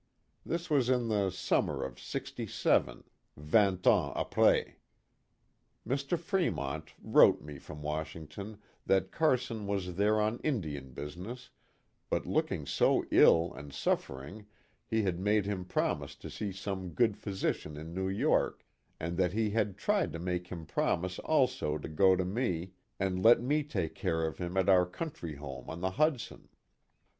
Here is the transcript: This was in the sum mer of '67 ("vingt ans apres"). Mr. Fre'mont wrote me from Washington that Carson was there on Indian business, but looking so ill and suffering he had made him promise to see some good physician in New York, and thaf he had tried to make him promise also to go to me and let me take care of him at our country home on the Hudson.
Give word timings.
This 0.43 0.67
was 0.67 0.89
in 0.89 1.09
the 1.09 1.29
sum 1.29 1.65
mer 1.67 1.83
of 1.83 1.99
'67 1.99 3.03
("vingt 3.39 3.85
ans 3.85 4.13
apres"). 4.17 4.73
Mr. 5.87 6.17
Fre'mont 6.17 6.89
wrote 6.99 7.43
me 7.43 7.59
from 7.59 7.83
Washington 7.83 8.57
that 8.83 9.11
Carson 9.11 9.67
was 9.67 9.97
there 9.97 10.19
on 10.19 10.39
Indian 10.39 10.93
business, 10.93 11.51
but 12.09 12.25
looking 12.25 12.65
so 12.65 13.05
ill 13.11 13.53
and 13.53 13.71
suffering 13.73 14.47
he 14.87 15.03
had 15.03 15.19
made 15.19 15.45
him 15.45 15.65
promise 15.65 16.15
to 16.15 16.31
see 16.31 16.51
some 16.51 16.93
good 16.95 17.15
physician 17.15 17.77
in 17.77 17.93
New 17.93 18.09
York, 18.09 18.65
and 18.99 19.19
thaf 19.19 19.33
he 19.33 19.51
had 19.51 19.77
tried 19.77 20.11
to 20.13 20.19
make 20.19 20.47
him 20.47 20.65
promise 20.65 21.19
also 21.19 21.77
to 21.77 21.87
go 21.87 22.15
to 22.15 22.25
me 22.25 22.71
and 22.99 23.21
let 23.23 23.39
me 23.39 23.61
take 23.61 23.93
care 23.93 24.25
of 24.25 24.39
him 24.39 24.57
at 24.57 24.67
our 24.67 24.87
country 24.87 25.35
home 25.35 25.69
on 25.69 25.79
the 25.81 25.91
Hudson. 25.91 26.49